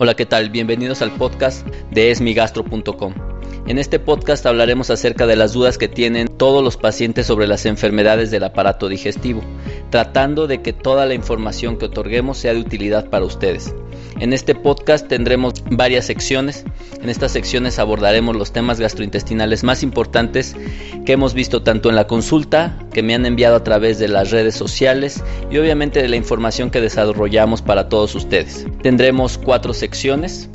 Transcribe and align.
Hola, 0.00 0.14
¿qué 0.14 0.26
tal? 0.26 0.50
Bienvenidos 0.50 1.02
al 1.02 1.10
podcast 1.12 1.66
de 1.90 2.12
esmigastro.com. 2.12 3.14
En 3.66 3.78
este 3.78 3.98
podcast 3.98 4.46
hablaremos 4.46 4.90
acerca 4.90 5.26
de 5.26 5.36
las 5.36 5.52
dudas 5.52 5.76
que 5.76 5.88
tienen 5.88 6.28
todos 6.28 6.64
los 6.64 6.76
pacientes 6.76 7.26
sobre 7.26 7.46
las 7.46 7.66
enfermedades 7.66 8.30
del 8.30 8.44
aparato 8.44 8.88
digestivo, 8.88 9.42
tratando 9.90 10.46
de 10.46 10.62
que 10.62 10.72
toda 10.72 11.06
la 11.06 11.14
información 11.14 11.78
que 11.78 11.86
otorguemos 11.86 12.38
sea 12.38 12.54
de 12.54 12.60
utilidad 12.60 13.08
para 13.10 13.24
ustedes. 13.24 13.74
En 14.20 14.32
este 14.32 14.54
podcast 14.54 15.06
tendremos 15.06 15.62
varias 15.70 16.06
secciones. 16.06 16.64
En 17.00 17.08
estas 17.08 17.32
secciones 17.32 17.78
abordaremos 17.78 18.36
los 18.36 18.52
temas 18.52 18.80
gastrointestinales 18.80 19.62
más 19.62 19.82
importantes 19.82 20.56
que 21.06 21.12
hemos 21.12 21.34
visto 21.34 21.62
tanto 21.62 21.88
en 21.88 21.96
la 21.96 22.06
consulta, 22.06 22.78
que 22.92 23.02
me 23.02 23.14
han 23.14 23.26
enviado 23.26 23.56
a 23.56 23.64
través 23.64 23.98
de 23.98 24.08
las 24.08 24.30
redes 24.30 24.54
sociales 24.54 25.22
y 25.50 25.58
obviamente 25.58 26.02
de 26.02 26.08
la 26.08 26.16
información 26.16 26.70
que 26.70 26.80
desarrollamos 26.80 27.62
para 27.62 27.88
todos 27.88 28.14
ustedes. 28.14 28.66
Tendremos 28.82 29.38
cuatro 29.38 29.72
secciones. 29.72 30.48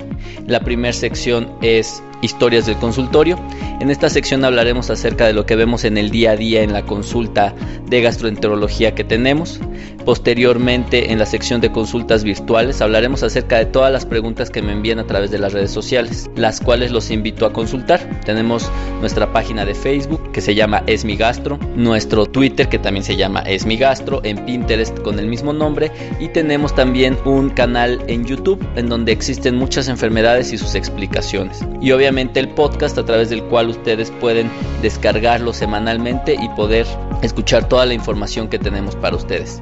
La 0.46 0.60
primera 0.60 0.94
sección 0.94 1.50
es 1.62 2.04
historias 2.24 2.66
del 2.66 2.78
consultorio. 2.78 3.38
En 3.80 3.92
esta 3.92 4.10
sección 4.10 4.46
hablaremos 4.46 4.90
acerca 4.90 5.28
de 5.28 5.34
lo 5.34 5.46
que 5.46 5.56
vemos 5.56 5.84
en 5.84 5.98
el 5.98 6.10
día 6.10 6.32
a 6.32 6.36
día 6.36 6.64
en 6.64 6.74
la 6.74 6.86
consulta 6.86 7.54
de 7.88 8.02
gastroenterología 8.02 8.96
que 8.96 9.04
tenemos. 9.04 9.60
Posteriormente, 10.06 11.12
en 11.12 11.20
la 11.20 11.26
sección 11.26 11.62
de 11.62 11.72
consultas 11.72 12.24
virtuales, 12.24 12.82
hablaremos 12.82 13.24
acerca 13.24 13.58
de 13.58 13.66
todas 13.66 13.92
las 13.92 14.06
preguntas 14.06 14.50
que 14.50 14.62
me 14.62 14.72
envían 14.72 15.00
a 15.00 15.08
través 15.08 15.32
de 15.32 15.40
las 15.40 15.54
redes 15.54 15.72
sociales, 15.72 16.30
las 16.36 16.60
cuales 16.60 16.92
los 16.92 17.12
invito 17.12 17.46
a 17.46 17.54
consultar. 17.54 18.22
Tenemos 18.26 18.70
nuestra 19.00 19.32
página 19.32 19.66
de 19.66 19.76
Facebook 19.76 20.32
que 20.32 20.42
se 20.42 20.56
llama 20.56 20.84
Esmigastro, 20.88 21.58
nuestro 21.76 22.26
Twitter 22.26 22.68
que 22.70 22.80
también 22.80 23.04
se 23.04 23.16
llama 23.16 23.42
Esmigastro, 23.42 24.22
en 24.24 24.46
Pinterest 24.46 24.98
con 25.00 25.20
el 25.20 25.28
mismo 25.28 25.54
nombre 25.54 25.92
y 26.20 26.30
tenemos 26.30 26.76
también 26.76 27.18
un 27.26 27.50
canal 27.50 28.02
en 28.08 28.26
YouTube 28.26 28.66
en 28.76 28.90
donde 28.90 29.12
existen 29.12 29.56
muchas 29.56 29.88
enfermedades 29.88 30.54
y 30.54 30.58
sus 30.58 30.76
explicaciones. 30.76 31.60
Y 31.82 31.92
obviamente 31.92 32.13
el 32.18 32.50
podcast 32.50 32.98
a 32.98 33.06
través 33.06 33.30
del 33.30 33.44
cual 33.46 33.70
ustedes 33.70 34.12
pueden 34.12 34.50
descargarlo 34.82 35.52
semanalmente 35.52 36.36
y 36.36 36.48
poder 36.50 36.86
escuchar 37.24 37.68
toda 37.68 37.86
la 37.86 37.94
información 37.94 38.48
que 38.48 38.60
tenemos 38.60 38.96
para 38.96 39.16
ustedes. 39.16 39.60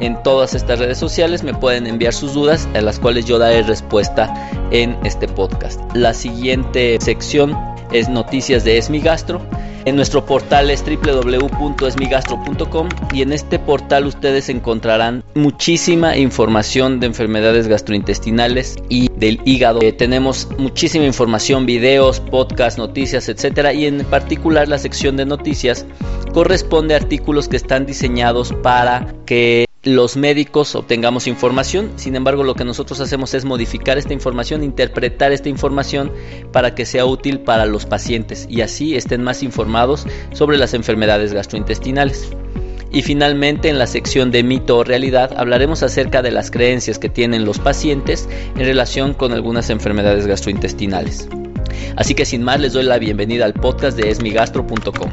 En 0.00 0.22
todas 0.22 0.54
estas 0.54 0.78
redes 0.80 0.98
sociales 0.98 1.42
me 1.42 1.54
pueden 1.54 1.86
enviar 1.86 2.12
sus 2.12 2.34
dudas 2.34 2.68
a 2.74 2.82
las 2.82 2.98
cuales 2.98 3.24
yo 3.24 3.38
daré 3.38 3.62
respuesta 3.62 4.50
en 4.70 4.96
este 5.04 5.28
podcast. 5.28 5.80
La 5.94 6.12
siguiente 6.12 6.98
sección 7.00 7.56
es 7.94 8.10
noticias 8.10 8.64
de 8.64 8.76
Esmigastro 8.76 9.40
en 9.86 9.96
nuestro 9.96 10.24
portal 10.24 10.70
es 10.70 10.82
www.esmigastro.com 10.82 12.88
y 13.12 13.20
en 13.20 13.34
este 13.34 13.58
portal 13.58 14.06
ustedes 14.06 14.48
encontrarán 14.48 15.22
muchísima 15.34 16.16
información 16.16 17.00
de 17.00 17.06
enfermedades 17.06 17.68
gastrointestinales 17.68 18.76
y 18.88 19.10
del 19.16 19.42
hígado. 19.44 19.80
Eh, 19.82 19.92
tenemos 19.92 20.48
muchísima 20.56 21.04
información, 21.04 21.66
videos, 21.66 22.20
podcasts, 22.20 22.78
noticias, 22.78 23.28
etcétera 23.28 23.74
y 23.74 23.84
en 23.84 24.06
particular 24.06 24.68
la 24.68 24.78
sección 24.78 25.18
de 25.18 25.26
noticias 25.26 25.84
corresponde 26.32 26.94
a 26.94 26.96
artículos 26.96 27.48
que 27.48 27.56
están 27.56 27.84
diseñados 27.84 28.54
para 28.62 29.14
que 29.26 29.63
los 29.84 30.16
médicos 30.16 30.74
obtengamos 30.74 31.26
información, 31.26 31.92
sin 31.96 32.16
embargo 32.16 32.42
lo 32.42 32.54
que 32.54 32.64
nosotros 32.64 33.00
hacemos 33.00 33.34
es 33.34 33.44
modificar 33.44 33.98
esta 33.98 34.14
información, 34.14 34.64
interpretar 34.64 35.32
esta 35.32 35.50
información 35.50 36.10
para 36.52 36.74
que 36.74 36.86
sea 36.86 37.04
útil 37.04 37.40
para 37.40 37.66
los 37.66 37.84
pacientes 37.84 38.46
y 38.48 38.62
así 38.62 38.96
estén 38.96 39.22
más 39.22 39.42
informados 39.42 40.06
sobre 40.32 40.56
las 40.56 40.72
enfermedades 40.72 41.34
gastrointestinales. 41.34 42.30
Y 42.90 43.02
finalmente 43.02 43.68
en 43.68 43.78
la 43.78 43.86
sección 43.86 44.30
de 44.30 44.42
mito 44.42 44.78
o 44.78 44.84
realidad 44.84 45.34
hablaremos 45.36 45.82
acerca 45.82 46.22
de 46.22 46.30
las 46.30 46.50
creencias 46.50 46.98
que 46.98 47.08
tienen 47.08 47.44
los 47.44 47.58
pacientes 47.58 48.28
en 48.56 48.64
relación 48.64 49.12
con 49.14 49.32
algunas 49.32 49.68
enfermedades 49.68 50.26
gastrointestinales. 50.26 51.28
Así 51.96 52.14
que 52.14 52.24
sin 52.24 52.42
más 52.42 52.60
les 52.60 52.72
doy 52.72 52.84
la 52.84 52.98
bienvenida 52.98 53.44
al 53.44 53.52
podcast 53.52 53.96
de 53.98 54.10
esmigastro.com. 54.10 55.10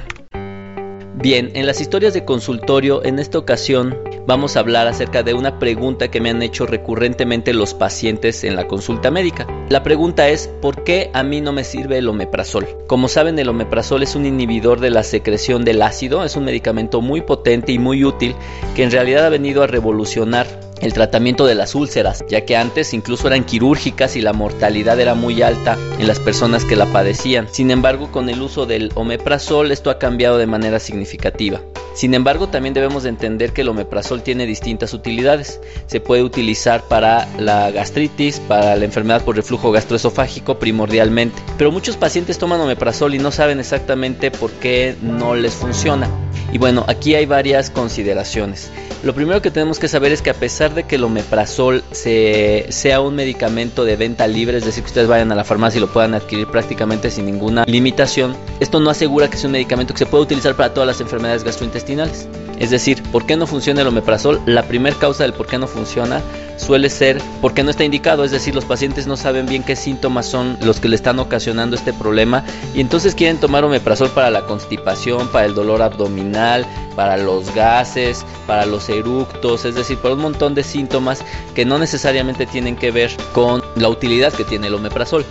Bien, 1.15 1.51
en 1.53 1.67
las 1.67 1.81
historias 1.81 2.13
de 2.13 2.25
consultorio 2.25 3.03
en 3.03 3.19
esta 3.19 3.37
ocasión 3.37 3.95
vamos 4.25 4.55
a 4.55 4.59
hablar 4.59 4.87
acerca 4.87 5.23
de 5.23 5.33
una 5.33 5.59
pregunta 5.59 6.09
que 6.09 6.21
me 6.21 6.29
han 6.29 6.41
hecho 6.41 6.65
recurrentemente 6.65 7.53
los 7.53 7.73
pacientes 7.73 8.43
en 8.43 8.55
la 8.55 8.67
consulta 8.67 9.11
médica. 9.11 9.47
La 9.69 9.83
pregunta 9.83 10.29
es, 10.29 10.47
¿por 10.61 10.83
qué 10.83 11.09
a 11.13 11.23
mí 11.23 11.41
no 11.41 11.51
me 11.53 11.63
sirve 11.63 11.97
el 11.97 12.09
omeprazol? 12.09 12.67
Como 12.87 13.07
saben, 13.07 13.39
el 13.39 13.49
omeprazol 13.49 14.03
es 14.03 14.15
un 14.15 14.25
inhibidor 14.25 14.79
de 14.79 14.89
la 14.89 15.03
secreción 15.03 15.65
del 15.65 15.81
ácido, 15.81 16.23
es 16.23 16.35
un 16.35 16.45
medicamento 16.45 17.01
muy 17.01 17.21
potente 17.21 17.71
y 17.71 17.79
muy 17.79 18.03
útil 18.03 18.35
que 18.75 18.83
en 18.83 18.91
realidad 18.91 19.25
ha 19.25 19.29
venido 19.29 19.63
a 19.63 19.67
revolucionar 19.67 20.47
el 20.81 20.93
tratamiento 20.93 21.45
de 21.45 21.55
las 21.55 21.75
úlceras, 21.75 22.25
ya 22.27 22.43
que 22.43 22.57
antes 22.57 22.93
incluso 22.93 23.27
eran 23.27 23.43
quirúrgicas 23.43 24.15
y 24.15 24.21
la 24.21 24.33
mortalidad 24.33 24.99
era 24.99 25.13
muy 25.13 25.41
alta 25.41 25.77
en 25.99 26.07
las 26.07 26.19
personas 26.19 26.65
que 26.65 26.75
la 26.75 26.87
padecían. 26.87 27.47
Sin 27.51 27.71
embargo, 27.71 28.11
con 28.11 28.29
el 28.29 28.41
uso 28.41 28.65
del 28.65 28.91
omeprazol 28.95 29.71
esto 29.71 29.89
ha 29.89 29.99
cambiado 29.99 30.37
de 30.37 30.47
manera 30.47 30.79
significativa. 30.79 31.61
Sin 31.94 32.13
embargo, 32.13 32.47
también 32.47 32.74
debemos 32.74 33.03
de 33.03 33.09
entender 33.09 33.53
que 33.53 33.62
el 33.62 33.69
omeprazol 33.69 34.24
tiene 34.24 34.46
distintas 34.46 34.94
utilidades. 34.94 35.59
Se 35.88 36.00
puede 36.00 36.24
utilizar 36.24 36.84
para 36.88 37.28
la 37.38 37.72
gastritis, 37.72 38.40
para 38.40 38.75
la 38.75 38.85
enfermedad 38.85 39.24
por 39.24 39.35
reflujo 39.35 39.72
gastroesofágico 39.72 40.57
primordialmente. 40.57 41.41
Pero 41.57 41.72
muchos 41.72 41.97
pacientes 41.97 42.38
toman 42.38 42.62
omeprazol 42.62 43.13
y 43.13 43.19
no 43.19 43.31
saben 43.31 43.59
exactamente 43.59 44.31
por 44.31 44.52
qué 44.52 44.96
no 45.02 45.35
les 45.35 45.53
funciona. 45.53 46.09
Y 46.51 46.57
bueno, 46.57 46.85
aquí 46.87 47.15
hay 47.15 47.25
varias 47.25 47.69
consideraciones. 47.69 48.71
Lo 49.03 49.15
primero 49.15 49.41
que 49.41 49.49
tenemos 49.49 49.79
que 49.79 49.87
saber 49.87 50.11
es 50.11 50.21
que 50.21 50.29
a 50.29 50.35
pesar 50.35 50.75
de 50.75 50.83
que 50.83 50.95
el 50.95 51.03
omeprazol 51.03 51.83
sea 51.91 53.01
un 53.01 53.15
medicamento 53.15 53.83
de 53.83 53.95
venta 53.95 54.27
libre, 54.27 54.57
es 54.57 54.65
decir, 54.65 54.83
que 54.83 54.89
ustedes 54.89 55.07
vayan 55.07 55.31
a 55.31 55.35
la 55.35 55.43
farmacia 55.43 55.79
y 55.79 55.81
lo 55.81 55.91
puedan 55.91 56.13
adquirir 56.13 56.47
prácticamente 56.47 57.09
sin 57.09 57.25
ninguna 57.25 57.63
limitación, 57.65 58.35
esto 58.59 58.79
no 58.79 58.91
asegura 58.91 59.29
que 59.29 59.37
sea 59.37 59.47
un 59.47 59.53
medicamento 59.53 59.93
que 59.93 59.99
se 59.99 60.05
pueda 60.05 60.23
utilizar 60.23 60.55
para 60.55 60.73
todas 60.73 60.85
las 60.85 61.01
enfermedades 61.01 61.43
gastrointestinales. 61.43 62.27
Es 62.59 62.69
decir, 62.69 63.01
¿por 63.11 63.25
qué 63.25 63.37
no 63.37 63.47
funciona 63.47 63.81
el 63.81 63.87
omeprazol? 63.87 64.39
La 64.45 64.67
primera 64.67 64.95
causa 64.95 65.23
del 65.23 65.33
por 65.33 65.47
qué 65.47 65.57
no 65.57 65.65
funciona 65.65 66.21
suele 66.57 66.89
ser 66.89 67.22
porque 67.41 67.63
no 67.63 67.72
está 67.72 67.84
indicado, 67.84 68.23
es 68.23 68.31
decir, 68.31 68.53
los 68.56 68.66
pacientes 68.66 69.07
no 69.07 69.17
saben 69.17 69.45
bien 69.45 69.63
qué 69.63 69.75
síntomas 69.75 70.25
son 70.25 70.57
los 70.62 70.79
que 70.79 70.89
le 70.89 70.95
están 70.95 71.19
ocasionando 71.19 71.75
este 71.75 71.94
problema 71.94 72.44
y 72.73 72.81
entonces 72.81 73.16
quieren 73.16 73.39
tomar 73.39 73.63
omeprazol 73.63 74.09
para 74.09 74.29
la 74.29 74.45
constipación, 74.45 75.28
para 75.29 75.45
el 75.45 75.53
dolor 75.53 75.81
abdominal, 75.81 76.66
para 76.95 77.17
los 77.17 77.53
gases, 77.53 78.25
para 78.47 78.66
los 78.66 78.90
eructos, 78.90 79.66
es 79.66 79.75
decir, 79.75 79.97
para 79.97 80.16
un 80.16 80.22
montón 80.22 80.53
de 80.53 80.63
síntomas 80.63 81.23
que 81.56 81.66
no 81.66 81.79
necesariamente 81.79 82.45
tienen 82.45 82.75
que 82.75 82.91
ver 82.91 83.11
con 83.34 83.63
la 83.75 83.90
utilidad 83.90 84.34
que 84.34 84.44
tiene 84.44 84.67
el 84.67 84.75
omeprazol. 84.75 85.25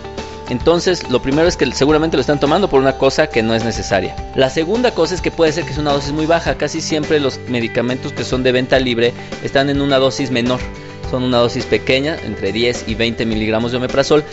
Entonces, 0.51 1.09
lo 1.09 1.21
primero 1.21 1.47
es 1.47 1.55
que 1.55 1.71
seguramente 1.71 2.17
lo 2.17 2.21
están 2.21 2.41
tomando 2.41 2.69
por 2.69 2.81
una 2.81 2.97
cosa 2.97 3.27
que 3.27 3.41
no 3.41 3.55
es 3.55 3.63
necesaria. 3.63 4.13
La 4.35 4.49
segunda 4.49 4.91
cosa 4.91 5.15
es 5.15 5.21
que 5.21 5.31
puede 5.31 5.53
ser 5.53 5.63
que 5.63 5.71
es 5.71 5.77
una 5.77 5.93
dosis 5.93 6.11
muy 6.11 6.25
baja. 6.25 6.55
Casi 6.55 6.81
siempre 6.81 7.21
los 7.21 7.39
medicamentos 7.47 8.11
que 8.11 8.25
son 8.25 8.43
de 8.43 8.51
venta 8.51 8.77
libre 8.77 9.13
están 9.43 9.69
en 9.69 9.79
una 9.79 9.97
dosis 9.97 10.29
menor. 10.29 10.59
Son 11.11 11.23
una 11.23 11.39
dosis 11.39 11.65
pequeña, 11.65 12.17
entre 12.25 12.51
10 12.51 12.85
y 12.87 12.95
20 12.95 13.25
miligramos 13.25 13.71
de 13.71 13.77
omeprazol, 13.77 14.23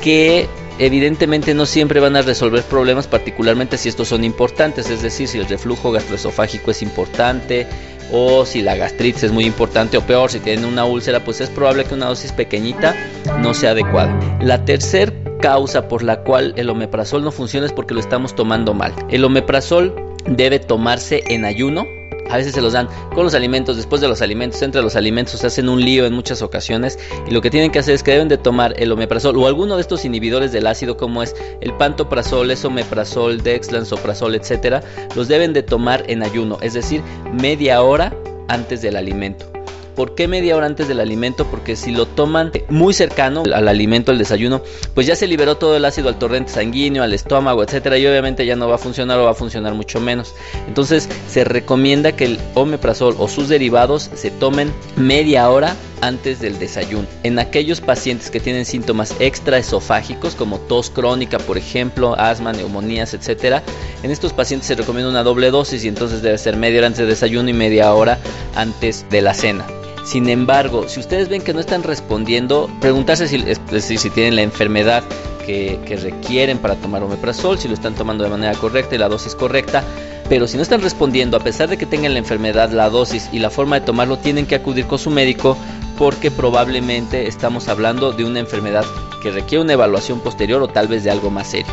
que 0.00 0.46
evidentemente 0.78 1.54
no 1.54 1.64
siempre 1.64 1.98
van 1.98 2.14
a 2.14 2.22
resolver 2.22 2.62
problemas, 2.62 3.06
particularmente 3.06 3.78
si 3.78 3.88
estos 3.88 4.08
son 4.08 4.22
importantes, 4.22 4.90
es 4.90 5.02
decir, 5.02 5.28
si 5.28 5.38
el 5.38 5.48
reflujo 5.48 5.92
gastroesofágico 5.92 6.70
es 6.70 6.82
importante 6.82 7.66
o 8.12 8.44
si 8.44 8.62
la 8.62 8.76
gastritis 8.76 9.24
es 9.24 9.32
muy 9.32 9.46
importante 9.46 9.96
o 9.96 10.02
peor, 10.02 10.30
si 10.30 10.38
tienen 10.38 10.66
una 10.66 10.84
úlcera, 10.84 11.24
pues 11.24 11.40
es 11.40 11.48
probable 11.48 11.84
que 11.84 11.94
una 11.94 12.06
dosis 12.06 12.32
pequeñita 12.32 12.94
no 13.40 13.54
sea 13.54 13.70
adecuada. 13.70 14.18
La 14.40 14.64
tercera 14.64 15.12
causa 15.40 15.88
por 15.88 16.02
la 16.02 16.22
cual 16.22 16.52
el 16.56 16.70
omeprazol 16.70 17.24
no 17.24 17.32
funciona 17.32 17.66
es 17.66 17.72
porque 17.72 17.94
lo 17.94 18.00
estamos 18.00 18.34
tomando 18.34 18.74
mal. 18.74 18.92
El 19.10 19.24
omeprazol 19.24 19.94
debe 20.26 20.58
tomarse 20.58 21.24
en 21.28 21.44
ayuno. 21.44 21.86
A 22.30 22.36
veces 22.36 22.52
se 22.54 22.60
los 22.60 22.72
dan 22.72 22.88
con 23.14 23.24
los 23.24 23.34
alimentos, 23.34 23.76
después 23.76 24.00
de 24.00 24.08
los 24.08 24.22
alimentos, 24.22 24.62
entre 24.62 24.82
los 24.82 24.96
alimentos 24.96 25.40
se 25.40 25.46
hacen 25.46 25.68
un 25.68 25.80
lío 25.80 26.06
en 26.06 26.12
muchas 26.12 26.42
ocasiones 26.42 26.98
y 27.26 27.30
lo 27.30 27.40
que 27.40 27.50
tienen 27.50 27.70
que 27.70 27.78
hacer 27.78 27.94
es 27.94 28.02
que 28.02 28.12
deben 28.12 28.28
de 28.28 28.38
tomar 28.38 28.74
el 28.78 28.92
omeprazol 28.92 29.36
o 29.36 29.46
alguno 29.46 29.76
de 29.76 29.80
estos 29.82 30.04
inhibidores 30.04 30.52
del 30.52 30.66
ácido 30.66 30.96
como 30.96 31.22
es 31.22 31.34
el 31.60 31.72
pantoprazol, 31.74 32.50
esomeprazol, 32.50 33.42
dexlansoprazol, 33.42 34.34
etcétera, 34.34 34.82
los 35.14 35.28
deben 35.28 35.52
de 35.52 35.62
tomar 35.62 36.04
en 36.08 36.22
ayuno, 36.22 36.58
es 36.60 36.74
decir, 36.74 37.02
media 37.32 37.82
hora 37.82 38.14
antes 38.48 38.82
del 38.82 38.96
alimento. 38.96 39.55
¿Por 39.96 40.14
qué 40.14 40.28
media 40.28 40.54
hora 40.56 40.66
antes 40.66 40.88
del 40.88 41.00
alimento? 41.00 41.46
Porque 41.46 41.74
si 41.74 41.90
lo 41.90 42.04
toman 42.04 42.52
muy 42.68 42.92
cercano 42.92 43.44
al 43.50 43.66
alimento, 43.66 44.12
al 44.12 44.18
desayuno, 44.18 44.62
pues 44.94 45.06
ya 45.06 45.16
se 45.16 45.26
liberó 45.26 45.56
todo 45.56 45.74
el 45.74 45.86
ácido 45.86 46.10
al 46.10 46.18
torrente 46.18 46.52
sanguíneo, 46.52 47.02
al 47.02 47.14
estómago, 47.14 47.62
etcétera, 47.62 47.96
y 47.96 48.06
obviamente 48.06 48.44
ya 48.44 48.56
no 48.56 48.68
va 48.68 48.74
a 48.74 48.78
funcionar 48.78 49.18
o 49.18 49.24
va 49.24 49.30
a 49.30 49.34
funcionar 49.34 49.72
mucho 49.72 49.98
menos. 49.98 50.34
Entonces, 50.68 51.08
se 51.28 51.44
recomienda 51.44 52.12
que 52.12 52.26
el 52.26 52.38
omeprazol 52.52 53.16
o 53.18 53.26
sus 53.26 53.48
derivados 53.48 54.10
se 54.14 54.30
tomen 54.30 54.70
media 54.96 55.48
hora 55.48 55.74
antes 56.02 56.40
del 56.40 56.58
desayuno. 56.58 57.08
En 57.22 57.38
aquellos 57.38 57.80
pacientes 57.80 58.30
que 58.30 58.38
tienen 58.38 58.66
síntomas 58.66 59.14
extraesofágicos 59.18 60.34
como 60.34 60.58
tos 60.58 60.90
crónica, 60.90 61.38
por 61.38 61.56
ejemplo, 61.56 62.14
asma, 62.18 62.52
neumonías, 62.52 63.14
etc., 63.14 63.62
en 64.02 64.10
estos 64.10 64.34
pacientes 64.34 64.68
se 64.68 64.74
recomienda 64.74 65.10
una 65.10 65.22
doble 65.22 65.50
dosis 65.50 65.84
y 65.84 65.88
entonces 65.88 66.20
debe 66.20 66.36
ser 66.36 66.58
media 66.58 66.80
hora 66.80 66.86
antes 66.88 66.98
del 66.98 67.08
desayuno 67.08 67.48
y 67.48 67.54
media 67.54 67.94
hora 67.94 68.18
antes 68.54 69.06
de 69.08 69.22
la 69.22 69.32
cena. 69.32 69.66
Sin 70.06 70.28
embargo, 70.28 70.88
si 70.88 71.00
ustedes 71.00 71.28
ven 71.28 71.42
que 71.42 71.52
no 71.52 71.58
están 71.58 71.82
respondiendo, 71.82 72.70
preguntarse 72.80 73.26
si, 73.26 74.10
tienen 74.10 74.36
la 74.36 74.42
enfermedad 74.42 75.02
que, 75.44 75.80
que, 75.84 75.96
requieren 75.96 76.58
para 76.58 76.76
tomar 76.76 77.02
omeprazol, 77.02 77.58
si 77.58 77.66
lo 77.66 77.74
están 77.74 77.96
tomando 77.96 78.22
de 78.22 78.30
manera 78.30 78.54
correcta 78.54 78.94
y 78.94 78.98
la 78.98 79.08
dosis 79.08 79.34
correcta. 79.34 79.82
Pero 80.28 80.46
si 80.46 80.56
no 80.56 80.62
están 80.62 80.80
respondiendo, 80.80 81.36
a 81.36 81.40
pesar 81.40 81.68
de 81.68 81.76
que 81.76 81.86
tengan 81.86 82.12
la 82.12 82.20
enfermedad, 82.20 82.70
la 82.70 82.88
dosis 82.88 83.28
y 83.32 83.40
la 83.40 83.50
forma 83.50 83.80
de 83.80 83.86
tomarlo, 83.86 84.16
tienen 84.16 84.46
que 84.46 84.54
acudir 84.54 84.86
con 84.86 85.00
su 85.00 85.10
médico 85.10 85.56
porque 85.98 86.30
probablemente 86.30 87.26
estamos 87.26 87.66
hablando 87.66 88.12
de 88.12 88.24
una 88.24 88.38
enfermedad 88.38 88.84
que 89.20 89.32
requiere 89.32 89.64
una 89.64 89.72
evaluación 89.72 90.20
posterior 90.20 90.62
o 90.62 90.68
tal 90.68 90.86
vez 90.86 91.02
de 91.02 91.10
algo 91.10 91.30
más 91.30 91.50
serio. 91.50 91.72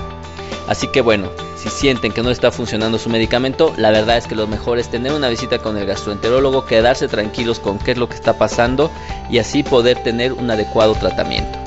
Así 0.67 0.87
que 0.87 1.01
bueno, 1.01 1.29
si 1.63 1.69
sienten 1.69 2.11
que 2.11 2.21
no 2.21 2.29
está 2.29 2.51
funcionando 2.51 2.99
su 2.99 3.09
medicamento, 3.09 3.73
la 3.77 3.89
verdad 3.89 4.17
es 4.17 4.27
que 4.27 4.35
lo 4.35 4.47
mejor 4.47 4.79
es 4.79 4.91
tener 4.91 5.13
una 5.13 5.29
visita 5.29 5.59
con 5.59 5.77
el 5.77 5.85
gastroenterólogo, 5.85 6.65
quedarse 6.65 7.07
tranquilos 7.07 7.61
con 7.61 7.79
qué 7.79 7.91
es 7.91 7.97
lo 7.97 8.09
que 8.09 8.15
está 8.15 8.37
pasando 8.37 8.91
y 9.29 9.37
así 9.37 9.63
poder 9.63 10.03
tener 10.03 10.33
un 10.33 10.51
adecuado 10.51 10.93
tratamiento. 10.93 11.57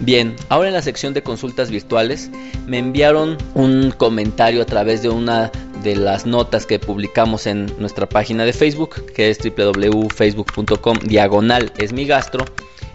Bien, 0.00 0.34
ahora 0.48 0.66
en 0.66 0.74
la 0.74 0.82
sección 0.82 1.14
de 1.14 1.22
consultas 1.22 1.70
virtuales 1.70 2.28
me 2.66 2.78
enviaron 2.78 3.38
un 3.54 3.92
comentario 3.92 4.60
a 4.60 4.66
través 4.66 5.02
de 5.02 5.10
una 5.10 5.52
de 5.84 5.94
las 5.94 6.26
notas 6.26 6.66
que 6.66 6.80
publicamos 6.80 7.46
en 7.46 7.66
nuestra 7.78 8.08
página 8.08 8.44
de 8.44 8.52
Facebook, 8.52 9.06
que 9.14 9.30
es 9.30 9.38
www.facebook.com 9.38 10.98
diagonal 11.04 11.72
es 11.78 11.92
mi 11.92 12.04
gastro. 12.04 12.46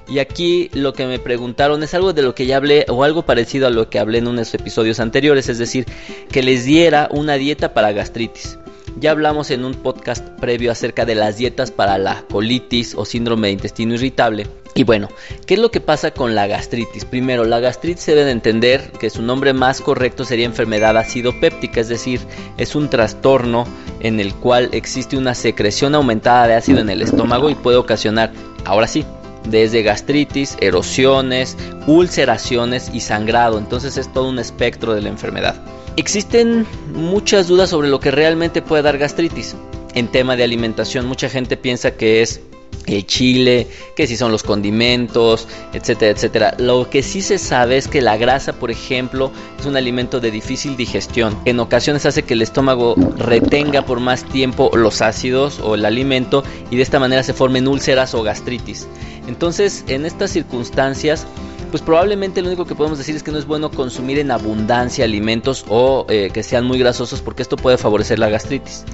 Y 0.10 0.20
aquí 0.20 0.70
lo 0.74 0.94
que 0.94 1.06
me 1.06 1.20
preguntaron 1.20 1.84
es 1.84 1.94
algo 1.94 2.14
de 2.14 2.24
lo 2.24 2.34
que 2.34 2.48
ya 2.48 2.58
hablé 2.58 2.86
o 2.90 3.04
algo 3.04 3.24
parecido 3.24 3.68
a 3.68 3.70
lo 3.70 3.90
que 3.90 4.00
hablé 4.00 4.18
en 4.18 4.28
unos 4.28 4.54
episodios 4.56 5.00
anteriores, 5.00 5.50
es 5.50 5.60
decir, 5.60 5.86
que 6.32 6.42
les 6.42 6.66
diera 6.66 7.10
una 7.12 7.36
dieta 7.36 7.74
para 7.74 7.92
gastritis. 7.92 8.58
Ya 9.00 9.12
hablamos 9.12 9.52
en 9.52 9.64
un 9.66 9.76
podcast 9.76 10.28
previo 10.40 10.72
acerca 10.72 11.06
de 11.06 11.16
las 11.16 11.38
dietas 11.38 11.70
para 11.72 11.98
la 11.98 12.24
colitis 12.30 12.96
o 12.96 13.06
síndrome 13.06 13.48
de 13.48 13.54
intestino 13.54 13.94
irritable. 13.94 14.48
Y 14.74 14.84
bueno, 14.84 15.10
¿qué 15.46 15.54
es 15.54 15.60
lo 15.60 15.72
que 15.72 15.80
pasa 15.80 16.12
con 16.12 16.36
la 16.36 16.48
gastritis? 16.48 17.06
Primero, 17.06 17.44
la 17.44 17.60
gastritis 17.60 18.04
se 18.04 18.12
debe 18.12 18.26
de 18.26 18.32
entender 18.32 18.92
que 19.00 19.10
su 19.10 19.22
nombre 19.22 19.54
más 19.54 19.80
correcto 19.80 20.26
sería 20.26 20.46
enfermedad 20.46 20.98
acidopéptica, 20.98 21.82
es 21.82 21.88
decir, 21.88 22.20
es 22.58 22.76
un 22.76 22.90
trastorno 22.90 23.66
en 24.00 24.20
el 24.20 24.34
cual 24.34 24.70
existe 24.72 25.18
una 25.18 25.36
secreción 25.36 25.96
aumentada 25.96 26.48
de 26.48 26.56
ácido 26.56 26.80
en 26.80 26.90
el 26.90 27.02
estómago 27.02 27.50
y 27.50 27.56
puede 27.56 27.78
ocasionar, 27.78 28.32
ahora 28.66 28.88
sí, 28.88 29.06
desde 29.46 29.84
gastritis, 29.84 30.58
erosiones, 30.62 31.58
ulceraciones 31.88 32.92
y 32.94 33.00
sangrado. 33.00 33.58
Entonces 33.58 33.98
es 33.98 34.12
todo 34.12 34.30
un 34.30 34.40
espectro 34.40 34.94
de 34.94 35.02
la 35.02 35.10
enfermedad. 35.10 35.62
Existen 35.96 36.66
muchas 36.94 37.48
dudas 37.48 37.70
sobre 37.70 37.90
lo 37.90 38.00
que 38.00 38.12
realmente 38.12 38.62
puede 38.62 38.84
dar 38.84 38.98
gastritis. 38.98 39.56
En 39.94 40.08
tema 40.08 40.36
de 40.36 40.44
alimentación, 40.44 41.08
mucha 41.08 41.30
gente 41.30 41.58
piensa 41.58 41.92
que 41.92 42.22
es 42.22 42.42
el 42.86 43.06
chile, 43.06 43.68
que 43.96 44.08
si 44.08 44.18
son 44.18 44.32
los 44.32 44.44
condimentos, 44.44 45.48
etcétera, 45.74 46.12
etcétera. 46.12 46.56
Lo 46.58 46.90
que 46.90 47.04
sí 47.04 47.22
se 47.22 47.38
sabe 47.38 47.78
es 47.78 47.88
que 47.88 48.02
la 48.02 48.18
grasa, 48.18 48.54
por 48.54 48.72
ejemplo, 48.72 49.32
es 49.60 49.66
un 49.66 49.78
alimento 49.78 50.20
de 50.20 50.32
difícil 50.32 50.76
digestión. 50.76 51.38
En 51.46 51.60
ocasiones 51.60 52.06
hace 52.06 52.24
que 52.24 52.34
el 52.34 52.42
estómago 52.42 52.96
retenga 53.18 53.86
por 53.86 54.00
más 54.00 54.24
tiempo 54.24 54.72
los 54.74 55.02
ácidos 55.02 55.60
o 55.60 55.76
el 55.76 55.86
alimento 55.86 56.44
y 56.72 56.78
de 56.78 56.82
esta 56.82 57.00
manera 57.00 57.24
se 57.24 57.34
formen 57.34 57.68
úlceras 57.68 58.14
o 58.14 58.24
gastritis. 58.24 58.88
Entonces, 59.30 59.84
en 59.88 60.08
estas 60.08 60.32
circunstancias, 60.32 61.28
pues 61.70 61.84
probablemente 61.84 62.42
lo 62.42 62.48
único 62.48 62.66
que 62.66 62.74
podemos 62.74 62.98
decir 62.98 63.16
es 63.16 63.22
que 63.22 63.32
no 63.32 63.38
es 63.38 63.46
bueno 63.46 63.70
consumir 63.70 64.18
en 64.18 64.32
abundancia 64.32 65.06
alimentos 65.06 65.66
o 65.70 66.08
eh, 66.10 66.32
que 66.34 66.42
sean 66.42 66.66
muy 66.66 66.80
grasosos 66.80 67.22
porque 67.22 67.44
esto 67.44 67.56
puede 67.56 67.78
favorecer 67.78 68.18
la 68.18 68.28
gastritis. 68.30 68.86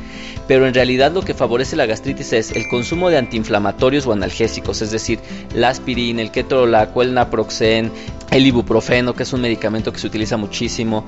Pero 0.46 0.68
en 0.68 0.74
realidad 0.74 1.14
lo 1.14 1.22
que 1.22 1.34
favorece 1.34 1.78
la 1.78 1.86
gastritis 1.86 2.34
es 2.34 2.52
el 2.52 2.68
consumo 2.68 3.10
de 3.10 3.18
antiinflamatorios 3.18 4.06
o 4.08 4.12
analgésicos, 4.12 4.82
es 4.82 4.92
decir, 4.92 5.20
la 5.54 5.70
aspirina, 5.70 6.22
el 6.22 6.32
ketorolaco, 6.32 7.02
el 7.02 7.14
naproxen, 7.14 7.90
el 8.30 8.46
ibuprofeno, 8.46 9.14
que 9.14 9.24
es 9.24 9.32
un 9.32 9.40
medicamento 9.40 9.94
que 9.94 10.00
se 10.00 10.08
utiliza 10.08 10.36
muchísimo, 10.36 11.06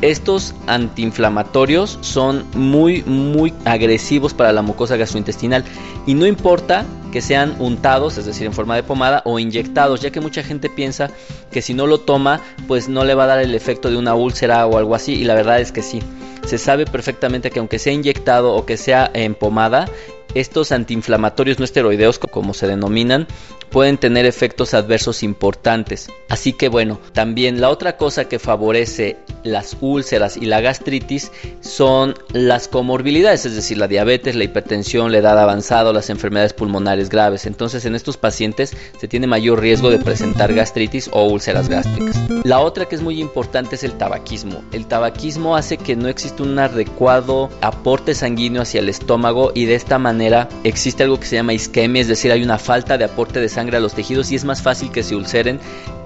estos 0.00 0.54
antiinflamatorios 0.66 1.98
son 2.00 2.46
muy 2.54 3.02
muy 3.02 3.52
agresivos 3.66 4.32
para 4.32 4.52
la 4.52 4.62
mucosa 4.62 4.96
gastrointestinal 4.96 5.64
y 6.06 6.14
no 6.14 6.26
importa 6.26 6.86
que 7.10 7.20
sean 7.20 7.56
untados, 7.58 8.18
es 8.18 8.26
decir, 8.26 8.46
en 8.46 8.52
forma 8.52 8.76
de 8.76 8.82
pomada 8.82 9.22
o 9.24 9.38
inyectados, 9.38 10.00
ya 10.00 10.10
que 10.10 10.20
mucha 10.20 10.42
gente 10.42 10.68
piensa 10.70 11.10
que 11.50 11.62
si 11.62 11.74
no 11.74 11.86
lo 11.86 12.00
toma, 12.00 12.40
pues 12.68 12.88
no 12.88 13.04
le 13.04 13.14
va 13.14 13.24
a 13.24 13.28
dar 13.28 13.40
el 13.40 13.54
efecto 13.54 13.90
de 13.90 13.96
una 13.96 14.14
úlcera 14.14 14.66
o 14.66 14.78
algo 14.78 14.94
así 14.94 15.14
y 15.14 15.24
la 15.24 15.34
verdad 15.34 15.60
es 15.60 15.72
que 15.72 15.82
sí. 15.82 16.00
Se 16.46 16.58
sabe 16.58 16.86
perfectamente 16.86 17.50
que 17.50 17.58
aunque 17.58 17.78
sea 17.78 17.92
inyectado 17.92 18.54
o 18.54 18.64
que 18.64 18.76
sea 18.76 19.10
en 19.12 19.34
pomada, 19.34 19.86
estos 20.34 20.72
antiinflamatorios 20.72 21.58
no 21.58 21.64
esteroideos, 21.64 22.18
como 22.18 22.54
se 22.54 22.66
denominan, 22.66 23.26
pueden 23.70 23.98
tener 23.98 24.26
efectos 24.26 24.74
adversos 24.74 25.22
importantes. 25.22 26.08
Así 26.28 26.52
que 26.52 26.68
bueno, 26.68 27.00
también 27.12 27.60
la 27.60 27.70
otra 27.70 27.96
cosa 27.96 28.26
que 28.26 28.38
favorece 28.38 29.16
las 29.42 29.76
úlceras 29.80 30.36
y 30.36 30.46
la 30.46 30.60
gastritis 30.60 31.30
son 31.60 32.14
las 32.32 32.68
comorbilidades, 32.68 33.46
es 33.46 33.54
decir, 33.54 33.78
la 33.78 33.88
diabetes, 33.88 34.36
la 34.36 34.44
hipertensión, 34.44 35.12
la 35.12 35.18
edad 35.18 35.38
avanzada, 35.38 35.92
las 35.92 36.10
enfermedades 36.10 36.52
pulmonares 36.52 37.08
graves. 37.08 37.46
Entonces 37.46 37.84
en 37.84 37.94
estos 37.94 38.16
pacientes 38.16 38.76
se 38.98 39.08
tiene 39.08 39.26
mayor 39.26 39.60
riesgo 39.60 39.90
de 39.90 39.98
presentar 39.98 40.52
gastritis 40.52 41.08
o 41.12 41.24
úlceras 41.24 41.68
gástricas. 41.68 42.16
La 42.44 42.60
otra 42.60 42.86
que 42.86 42.96
es 42.96 43.02
muy 43.02 43.20
importante 43.20 43.76
es 43.76 43.84
el 43.84 43.92
tabaquismo. 43.92 44.62
El 44.72 44.86
tabaquismo 44.86 45.56
hace 45.56 45.76
que 45.76 45.96
no 45.96 46.08
exista 46.08 46.42
un 46.42 46.58
adecuado 46.58 47.50
aporte 47.60 48.14
sanguíneo 48.14 48.62
hacia 48.62 48.80
el 48.80 48.88
estómago 48.88 49.52
y 49.54 49.64
de 49.64 49.74
esta 49.74 49.98
manera 49.98 50.48
existe 50.64 51.02
algo 51.02 51.18
que 51.18 51.26
se 51.26 51.36
llama 51.36 51.52
isquemia, 51.52 52.02
es 52.02 52.08
decir, 52.08 52.32
hay 52.32 52.42
una 52.42 52.58
falta 52.58 52.98
de 52.98 53.04
aporte 53.04 53.40
de 53.40 53.48
sangre 53.60 53.76
a 53.76 53.80
los 53.80 53.92
tejidos 53.92 54.32
y 54.32 54.36
es 54.36 54.44
más 54.46 54.62
fácil 54.62 54.90
que 54.90 55.02
se 55.02 55.14
ulceren 55.14 55.60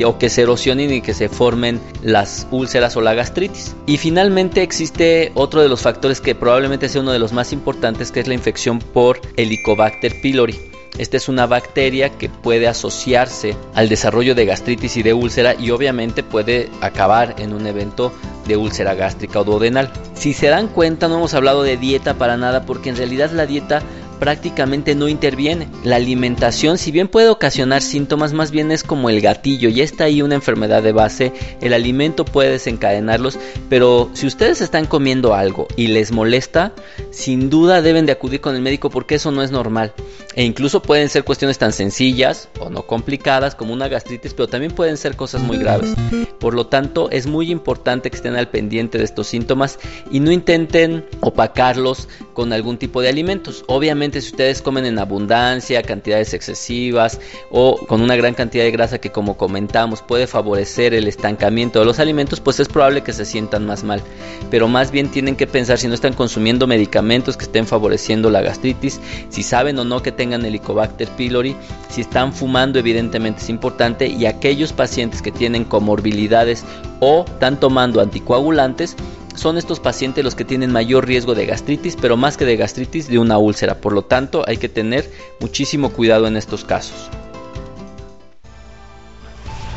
o 0.05 0.19
que 0.19 0.29
se 0.29 0.43
erosionen 0.43 0.93
y 0.93 1.01
que 1.01 1.15
se 1.15 1.29
formen 1.29 1.81
las 2.03 2.49
úlceras 2.51 2.97
o 2.97 3.01
la 3.01 3.15
gastritis. 3.15 3.77
Y 3.87 3.97
finalmente 3.97 4.63
existe 4.63 5.31
otro 5.35 5.63
de 5.63 5.69
los 5.69 5.83
factores 5.83 6.21
que 6.21 6.35
probablemente 6.35 6.89
sea 6.89 7.03
uno 7.03 7.13
de 7.13 7.21
los 7.21 7.33
más 7.33 7.53
importantes 7.53 8.11
que 8.11 8.19
es 8.19 8.27
la 8.27 8.35
infección 8.35 8.81
por 8.81 9.21
Helicobacter 9.37 10.21
pylori. 10.21 10.59
Esta 10.99 11.17
es 11.17 11.29
una 11.29 11.47
bacteria 11.47 12.11
que 12.11 12.29
puede 12.29 12.67
asociarse 12.67 13.57
al 13.75 13.89
desarrollo 13.89 14.35
de 14.35 14.47
gastritis 14.47 14.97
y 14.97 15.03
de 15.03 15.13
úlcera 15.13 15.55
y 15.55 15.71
obviamente 15.71 16.25
puede 16.25 16.71
acabar 16.81 17.37
en 17.39 17.53
un 17.53 17.67
evento 17.67 18.13
de 18.47 18.57
úlcera 18.57 18.95
gástrica 18.95 19.41
o 19.41 19.45
duodenal. 19.45 19.93
Si 20.15 20.33
se 20.33 20.49
dan 20.49 20.69
cuenta 20.69 21.09
no 21.09 21.17
hemos 21.17 21.35
hablado 21.35 21.63
de 21.63 21.77
dieta 21.77 22.15
para 22.15 22.37
nada 22.37 22.65
porque 22.65 22.91
en 22.91 22.97
realidad 22.97 23.31
la 23.33 23.47
dieta 23.47 23.83
prácticamente 24.19 24.95
no 24.95 25.09
interviene. 25.09 25.69
La 25.83 25.97
alimentación, 25.97 26.79
si 26.79 26.91
bien 26.91 27.09
puede 27.09 27.29
ocasionar 27.29 27.83
síntomas, 27.83 28.33
más 28.33 28.51
bien 28.51 28.71
es 28.73 28.83
como 28.83 29.11
el 29.11 29.21
gatillo, 29.21 29.69
ya 29.69 29.85
está 29.85 30.05
ahí 30.05 30.23
una 30.23 30.35
enfermedad 30.35 30.83
de 30.83 30.93
base, 30.93 31.33
el 31.61 31.73
alimento 31.73 32.25
puede 32.25 32.51
desencadenarlos, 32.51 33.39
pero 33.69 34.11
si 34.15 34.27
ustedes 34.27 34.61
están 34.61 34.87
comiendo 34.87 35.35
algo 35.35 35.69
y 35.77 35.89
les 35.89 36.13
molesta, 36.13 36.73
sin 37.11 37.51
duda 37.51 37.83
deben 37.83 38.07
de 38.07 38.13
acudir 38.13 38.41
con 38.41 38.55
el 38.55 38.63
médico 38.63 38.91
porque 38.91 39.17
eso 39.17 39.31
no 39.31 39.43
es 39.43 39.51
normal. 39.51 39.93
E 40.37 40.45
incluso 40.45 40.83
pueden 40.83 41.09
ser 41.09 41.23
cuestiones 41.23 41.59
tan 41.59 41.73
sencillas 41.73 42.49
o 42.59 42.69
no 42.69 42.87
complicadas 42.87 43.55
como 43.55 43.73
una 43.73 43.87
gastritis, 43.87 44.35
pero 44.35 44.49
también 44.49 44.73
pueden 44.73 44.97
ser 44.97 45.15
cosas 45.15 45.43
muy 45.43 45.59
graves. 45.59 45.95
Por 46.41 46.55
lo 46.55 46.67
tanto, 46.67 47.09
es 47.11 47.27
muy 47.27 47.51
importante 47.53 48.11
que 48.11 48.17
estén 48.17 48.35
al 48.35 48.49
pendiente 48.49 48.99
de 48.99 49.05
estos 49.05 49.29
síntomas 49.29 49.79
y 50.11 50.19
no 50.19 50.33
intenten 50.33 51.05
opacarlos 51.21 52.09
con 52.33 52.53
algún 52.53 52.79
tipo 52.79 53.01
de 53.01 53.09
alimentos. 53.09 53.65
Obviamente 53.69 54.04
si 54.13 54.19
ustedes 54.31 54.63
comen 54.63 54.87
en 54.87 54.99
abundancia, 54.99 55.83
cantidades 55.83 56.35
excesivas 56.35 57.21
o 57.51 57.79
con 57.87 58.01
una 58.01 58.17
gran 58.17 58.35
cantidad 58.35 58.65
de 58.65 58.71
grasa 58.71 58.99
que 58.99 59.11
como 59.11 59.37
comentamos 59.37 60.03
puede 60.03 60.27
favorecer 60.27 60.95
el 60.95 61.09
estancamiento 61.09 61.79
de 61.79 61.85
los 61.85 61.99
alimentos, 61.99 62.41
pues 62.41 62.61
es 62.61 62.69
probable 62.69 63.03
que 63.03 63.13
se 63.13 63.25
sientan 63.25 63.67
más 63.67 63.85
mal. 63.85 64.03
Pero 64.51 64.69
más 64.69 64.91
bien 64.91 65.11
tienen 65.11 65.37
que 65.37 65.47
pensar 65.47 65.79
si 65.79 65.89
no 65.89 65.95
están 65.95 66.13
consumiendo 66.13 66.67
medicamentos 66.67 67.37
que 67.37 67.45
estén 67.45 67.67
favoreciendo 67.67 68.31
la 68.31 68.43
gastritis, 68.43 69.01
si 69.29 69.43
saben 69.43 69.79
o 69.79 69.85
no 69.85 70.03
que 70.03 70.13
tengan 70.13 70.45
Helicobacter 70.45 71.09
pylori, 71.11 71.57
si 71.89 72.03
están 72.03 72.33
fumando 72.33 72.79
evidentemente 72.79 73.41
es 73.41 73.49
importante 73.49 74.07
y 74.07 74.27
aquellos 74.27 74.73
pacientes 74.73 75.23
que 75.23 75.33
tienen 75.33 75.65
comorbilidades 75.65 76.65
o 77.01 77.25
están 77.27 77.59
tomando 77.59 78.01
anticoagulantes 78.01 78.97
son 79.35 79.59
estos 79.59 79.81
pacientes 79.81 80.25
los 80.25 80.35
que 80.35 80.45
tienen 80.45 80.73
mayor 80.73 81.07
riesgo 81.07 81.35
de 81.35 81.47
gastritis, 81.47 81.97
pero 82.01 82.17
más 82.17 82.37
que 82.37 82.45
de 82.45 82.57
gastritis, 82.57 83.09
de 83.09 83.19
una 83.19 83.39
úlcera. 83.39 83.81
Por 83.81 83.93
lo 83.93 84.03
tanto, 84.03 84.45
hay 84.47 84.57
que 84.57 84.69
tener 84.69 85.11
muchísimo 85.41 85.91
cuidado 85.91 86.27
en 86.27 86.37
estos 86.37 86.65
casos. 86.65 87.11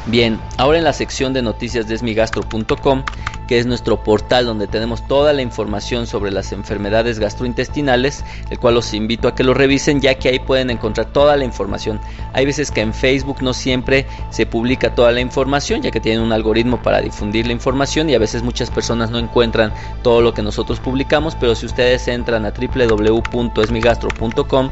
Bien, 0.07 0.39
ahora 0.55 0.77
en 0.77 0.85
la 0.85 0.93
sección 0.93 1.33
de 1.33 1.41
noticias 1.41 1.89
de 1.89 1.95
esmigastro.com, 1.95 3.03
que 3.45 3.59
es 3.59 3.65
nuestro 3.65 4.05
portal 4.05 4.45
donde 4.45 4.65
tenemos 4.65 5.05
toda 5.05 5.33
la 5.33 5.41
información 5.41 6.07
sobre 6.07 6.31
las 6.31 6.53
enfermedades 6.53 7.19
gastrointestinales, 7.19 8.23
el 8.49 8.57
cual 8.57 8.75
los 8.75 8.93
invito 8.93 9.27
a 9.27 9.35
que 9.35 9.43
lo 9.43 9.53
revisen 9.53 9.99
ya 9.99 10.15
que 10.15 10.29
ahí 10.29 10.39
pueden 10.39 10.69
encontrar 10.69 11.11
toda 11.11 11.35
la 11.35 11.43
información. 11.43 11.99
Hay 12.31 12.45
veces 12.45 12.71
que 12.71 12.79
en 12.79 12.93
Facebook 12.93 13.41
no 13.41 13.53
siempre 13.53 14.05
se 14.29 14.45
publica 14.45 14.95
toda 14.95 15.11
la 15.11 15.19
información 15.19 15.81
ya 15.81 15.91
que 15.91 15.99
tienen 15.99 16.21
un 16.21 16.31
algoritmo 16.31 16.81
para 16.81 17.01
difundir 17.01 17.45
la 17.45 17.51
información 17.51 18.09
y 18.09 18.15
a 18.15 18.19
veces 18.19 18.43
muchas 18.43 18.71
personas 18.71 19.11
no 19.11 19.19
encuentran 19.19 19.73
todo 20.03 20.21
lo 20.21 20.33
que 20.33 20.41
nosotros 20.41 20.79
publicamos, 20.79 21.35
pero 21.35 21.53
si 21.53 21.65
ustedes 21.65 22.07
entran 22.07 22.45
a 22.45 22.51
www.esmigastro.com 22.51 24.69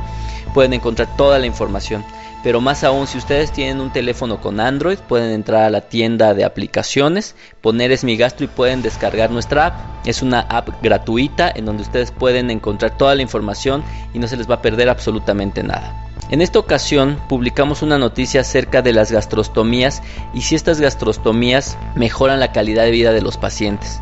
pueden 0.53 0.71
encontrar 0.71 1.09
toda 1.17 1.39
la 1.39 1.45
información 1.45 2.05
pero 2.45 2.61
más 2.61 2.83
aún 2.83 3.07
si 3.07 3.17
ustedes 3.17 3.51
tienen 3.51 3.81
un 3.81 3.91
teléfono 3.91 4.39
con 4.39 4.59
Android 4.59 4.99
pueden 4.99 5.31
entrar 5.31 5.63
a 5.63 5.71
la 5.71 5.81
tienda 5.81 6.35
de 6.35 6.45
aplicaciones, 6.45 7.35
poner 7.59 7.91
es 7.91 8.03
mi 8.03 8.17
gastro 8.17 8.45
y 8.45 8.47
pueden 8.47 8.83
descargar 8.83 9.31
nuestra 9.31 9.65
app. 9.65 10.05
Es 10.05 10.21
una 10.21 10.41
app 10.41 10.69
gratuita 10.83 11.51
en 11.55 11.65
donde 11.65 11.81
ustedes 11.81 12.11
pueden 12.11 12.51
encontrar 12.51 12.99
toda 12.99 13.15
la 13.15 13.23
información 13.23 13.83
y 14.13 14.19
no 14.19 14.27
se 14.27 14.37
les 14.37 14.47
va 14.47 14.55
a 14.55 14.61
perder 14.61 14.89
absolutamente 14.89 15.63
nada. 15.63 16.05
En 16.29 16.39
esta 16.39 16.59
ocasión 16.59 17.19
publicamos 17.27 17.81
una 17.81 17.97
noticia 17.97 18.41
acerca 18.41 18.83
de 18.83 18.93
las 18.93 19.11
gastrostomías 19.11 20.03
y 20.35 20.41
si 20.41 20.53
estas 20.53 20.79
gastrostomías 20.79 21.79
mejoran 21.95 22.39
la 22.39 22.51
calidad 22.51 22.83
de 22.83 22.91
vida 22.91 23.11
de 23.11 23.23
los 23.23 23.37
pacientes. 23.37 24.01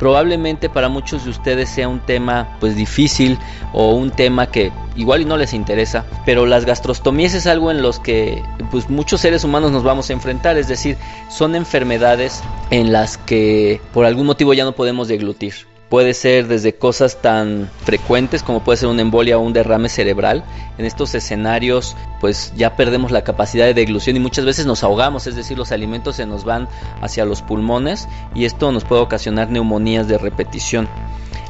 Probablemente 0.00 0.70
para 0.70 0.88
muchos 0.88 1.24
de 1.24 1.30
ustedes 1.30 1.68
sea 1.68 1.86
un 1.86 2.00
tema 2.00 2.56
pues 2.58 2.74
difícil 2.74 3.38
o 3.74 3.92
un 3.92 4.10
tema 4.10 4.46
que 4.46 4.72
igual 4.96 5.20
y 5.20 5.24
no 5.26 5.36
les 5.36 5.52
interesa, 5.52 6.06
pero 6.24 6.46
las 6.46 6.64
gastrostomías 6.64 7.34
es 7.34 7.46
algo 7.46 7.70
en 7.70 7.82
los 7.82 8.00
que 8.00 8.42
pues 8.70 8.88
muchos 8.88 9.20
seres 9.20 9.44
humanos 9.44 9.72
nos 9.72 9.84
vamos 9.84 10.08
a 10.08 10.14
enfrentar, 10.14 10.56
es 10.56 10.68
decir, 10.68 10.96
son 11.28 11.54
enfermedades 11.54 12.42
en 12.70 12.92
las 12.92 13.18
que 13.18 13.80
por 13.92 14.06
algún 14.06 14.26
motivo 14.26 14.54
ya 14.54 14.64
no 14.64 14.72
podemos 14.72 15.06
deglutir. 15.06 15.69
Puede 15.90 16.14
ser 16.14 16.46
desde 16.46 16.76
cosas 16.76 17.20
tan 17.20 17.68
frecuentes 17.84 18.44
como 18.44 18.62
puede 18.62 18.76
ser 18.76 18.88
una 18.88 19.02
embolia 19.02 19.36
o 19.36 19.40
un 19.40 19.52
derrame 19.52 19.88
cerebral. 19.88 20.44
En 20.78 20.84
estos 20.84 21.14
escenarios 21.16 21.96
pues 22.20 22.52
ya 22.56 22.76
perdemos 22.76 23.10
la 23.10 23.24
capacidad 23.24 23.66
de 23.66 23.74
deglución 23.74 24.16
y 24.16 24.20
muchas 24.20 24.44
veces 24.44 24.66
nos 24.66 24.84
ahogamos, 24.84 25.26
es 25.26 25.34
decir, 25.34 25.58
los 25.58 25.72
alimentos 25.72 26.14
se 26.16 26.26
nos 26.26 26.44
van 26.44 26.68
hacia 27.02 27.24
los 27.24 27.42
pulmones 27.42 28.08
y 28.36 28.44
esto 28.44 28.70
nos 28.70 28.84
puede 28.84 29.02
ocasionar 29.02 29.50
neumonías 29.50 30.06
de 30.06 30.16
repetición. 30.16 30.88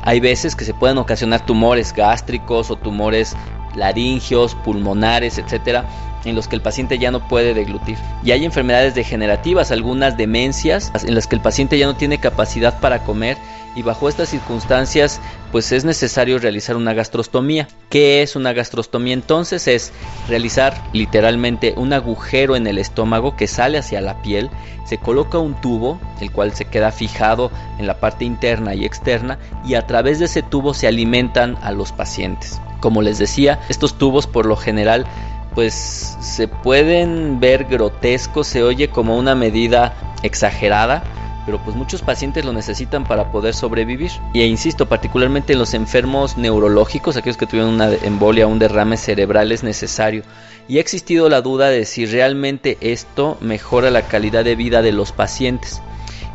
Hay 0.02 0.20
veces 0.20 0.56
que 0.56 0.64
se 0.64 0.72
pueden 0.72 0.96
ocasionar 0.96 1.44
tumores 1.44 1.92
gástricos 1.92 2.70
o 2.70 2.76
tumores 2.76 3.36
laringios, 3.80 4.54
pulmonares, 4.54 5.38
etcétera, 5.38 5.84
en 6.24 6.36
los 6.36 6.46
que 6.46 6.56
el 6.56 6.62
paciente 6.62 6.98
ya 6.98 7.10
no 7.10 7.26
puede 7.26 7.54
deglutir. 7.54 7.98
Y 8.22 8.30
hay 8.30 8.44
enfermedades 8.44 8.94
degenerativas, 8.94 9.72
algunas 9.72 10.16
demencias, 10.16 10.92
en 11.04 11.14
las 11.14 11.26
que 11.26 11.36
el 11.36 11.42
paciente 11.42 11.78
ya 11.78 11.86
no 11.86 11.96
tiene 11.96 12.18
capacidad 12.18 12.78
para 12.78 13.02
comer 13.02 13.36
y 13.76 13.82
bajo 13.82 14.08
estas 14.08 14.28
circunstancias 14.28 15.20
pues 15.52 15.70
es 15.72 15.84
necesario 15.84 16.38
realizar 16.38 16.76
una 16.76 16.92
gastrostomía. 16.92 17.68
¿Qué 17.88 18.22
es 18.22 18.36
una 18.36 18.52
gastrostomía 18.52 19.14
entonces? 19.14 19.66
Es 19.68 19.92
realizar 20.28 20.74
literalmente 20.92 21.74
un 21.76 21.92
agujero 21.92 22.56
en 22.56 22.66
el 22.66 22.78
estómago 22.78 23.36
que 23.36 23.46
sale 23.46 23.78
hacia 23.78 24.00
la 24.00 24.22
piel, 24.22 24.50
se 24.84 24.98
coloca 24.98 25.38
un 25.38 25.60
tubo, 25.60 26.00
el 26.20 26.30
cual 26.32 26.52
se 26.52 26.66
queda 26.66 26.92
fijado 26.92 27.50
en 27.78 27.86
la 27.86 28.00
parte 28.00 28.24
interna 28.24 28.74
y 28.74 28.84
externa 28.84 29.38
y 29.64 29.74
a 29.74 29.86
través 29.86 30.18
de 30.18 30.24
ese 30.26 30.42
tubo 30.42 30.74
se 30.74 30.88
alimentan 30.88 31.56
a 31.62 31.72
los 31.72 31.92
pacientes. 31.92 32.60
Como 32.80 33.02
les 33.02 33.18
decía, 33.18 33.60
estos 33.68 33.98
tubos 33.98 34.26
por 34.26 34.46
lo 34.46 34.56
general 34.56 35.06
pues 35.54 36.16
se 36.20 36.48
pueden 36.48 37.40
ver 37.40 37.64
grotescos, 37.64 38.46
se 38.46 38.62
oye 38.62 38.88
como 38.88 39.16
una 39.16 39.34
medida 39.34 39.94
exagerada, 40.22 41.02
pero 41.44 41.58
pues 41.64 41.76
muchos 41.76 42.02
pacientes 42.02 42.44
lo 42.44 42.52
necesitan 42.52 43.04
para 43.04 43.32
poder 43.32 43.54
sobrevivir. 43.54 44.12
Y 44.32 44.42
e 44.42 44.46
insisto, 44.46 44.86
particularmente 44.86 45.54
en 45.54 45.58
los 45.58 45.74
enfermos 45.74 46.36
neurológicos, 46.36 47.16
aquellos 47.16 47.36
que 47.36 47.46
tuvieron 47.46 47.74
una 47.74 47.92
embolia 47.92 48.46
o 48.46 48.50
un 48.50 48.58
derrame 48.58 48.96
cerebral 48.96 49.50
es 49.50 49.62
necesario. 49.62 50.22
Y 50.68 50.78
ha 50.78 50.80
existido 50.80 51.28
la 51.28 51.40
duda 51.40 51.68
de 51.68 51.84
si 51.84 52.06
realmente 52.06 52.78
esto 52.80 53.36
mejora 53.40 53.90
la 53.90 54.02
calidad 54.02 54.44
de 54.44 54.54
vida 54.54 54.82
de 54.82 54.92
los 54.92 55.10
pacientes. 55.12 55.82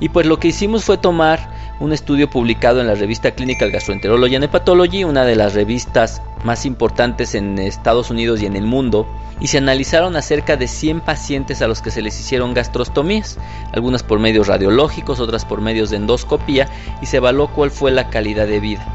Y 0.01 0.09
pues 0.09 0.25
lo 0.25 0.39
que 0.39 0.49
hicimos 0.49 0.83
fue 0.83 0.97
tomar 0.97 1.49
un 1.79 1.93
estudio 1.93 2.29
publicado 2.29 2.81
en 2.81 2.87
la 2.87 2.95
revista 2.95 3.31
Clinical 3.31 3.71
Gastroenterology 3.71 4.35
and 4.35 4.45
Hepatology, 4.45 5.03
una 5.03 5.23
de 5.23 5.35
las 5.35 5.53
revistas 5.53 6.21
más 6.45 6.65
importantes 6.65 7.35
en 7.35 7.59
Estados 7.59 8.09
Unidos 8.09 8.41
y 8.41 8.45
en 8.45 8.55
el 8.55 8.65
mundo, 8.65 9.05
y 9.41 9.47
se 9.47 9.57
analizaron 9.57 10.15
a 10.15 10.21
cerca 10.21 10.55
de 10.55 10.67
100 10.67 11.01
pacientes 11.01 11.61
a 11.61 11.67
los 11.67 11.81
que 11.81 11.91
se 11.91 12.01
les 12.01 12.17
hicieron 12.19 12.53
gastrostomías, 12.53 13.37
algunas 13.73 14.03
por 14.03 14.19
medios 14.19 14.47
radiológicos, 14.47 15.19
otras 15.19 15.43
por 15.43 15.59
medios 15.59 15.89
de 15.89 15.97
endoscopía, 15.97 16.69
y 17.01 17.07
se 17.07 17.17
evaluó 17.17 17.49
cuál 17.49 17.71
fue 17.71 17.91
la 17.91 18.09
calidad 18.09 18.47
de 18.47 18.59
vida. 18.59 18.85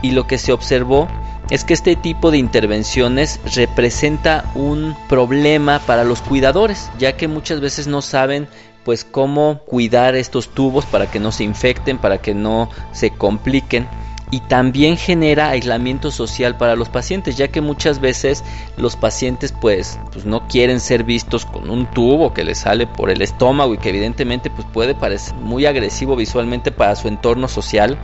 Y 0.00 0.12
lo 0.12 0.26
que 0.26 0.38
se 0.38 0.52
observó 0.52 1.08
es 1.50 1.64
que 1.64 1.74
este 1.74 1.96
tipo 1.96 2.30
de 2.30 2.38
intervenciones 2.38 3.40
representa 3.54 4.50
un 4.54 4.96
problema 5.08 5.80
para 5.80 6.04
los 6.04 6.22
cuidadores, 6.22 6.90
ya 6.98 7.16
que 7.16 7.28
muchas 7.28 7.60
veces 7.60 7.86
no 7.86 8.00
saben 8.00 8.48
pues 8.84 9.04
cómo 9.04 9.60
cuidar 9.64 10.16
estos 10.16 10.48
tubos 10.48 10.86
para 10.86 11.10
que 11.10 11.20
no 11.20 11.30
se 11.30 11.44
infecten, 11.44 11.98
para 11.98 12.18
que 12.18 12.34
no 12.34 12.68
se 12.92 13.10
compliquen 13.10 13.86
y 14.32 14.40
también 14.40 14.96
genera 14.96 15.50
aislamiento 15.50 16.10
social 16.10 16.56
para 16.56 16.74
los 16.74 16.88
pacientes, 16.88 17.36
ya 17.36 17.48
que 17.48 17.60
muchas 17.60 18.00
veces 18.00 18.42
los 18.78 18.96
pacientes 18.96 19.52
pues, 19.52 19.98
pues, 20.10 20.24
no 20.24 20.48
quieren 20.48 20.80
ser 20.80 21.04
vistos 21.04 21.44
con 21.44 21.68
un 21.68 21.84
tubo 21.84 22.32
que 22.32 22.42
les 22.42 22.60
sale 22.60 22.86
por 22.86 23.10
el 23.10 23.20
estómago 23.20 23.74
y 23.74 23.78
que 23.78 23.90
evidentemente 23.90 24.48
pues 24.48 24.66
puede 24.72 24.94
parecer 24.94 25.34
muy 25.34 25.66
agresivo 25.66 26.16
visualmente 26.16 26.72
para 26.72 26.96
su 26.96 27.08
entorno 27.08 27.46
social. 27.46 27.98